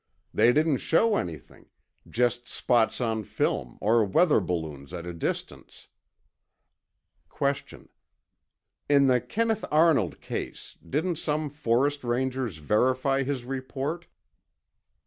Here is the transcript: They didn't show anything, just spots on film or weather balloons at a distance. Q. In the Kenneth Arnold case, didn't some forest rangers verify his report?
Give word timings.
They 0.33 0.51
didn't 0.51 0.77
show 0.79 1.15
anything, 1.15 1.67
just 2.09 2.47
spots 2.47 2.99
on 3.01 3.23
film 3.23 3.77
or 3.79 4.03
weather 4.03 4.39
balloons 4.39 4.95
at 4.95 5.05
a 5.05 5.13
distance. 5.13 5.89
Q. 7.29 7.87
In 8.89 9.05
the 9.05 9.21
Kenneth 9.21 9.63
Arnold 9.69 10.19
case, 10.19 10.75
didn't 10.83 11.17
some 11.19 11.51
forest 11.51 12.03
rangers 12.03 12.57
verify 12.57 13.21
his 13.21 13.45
report? 13.45 14.07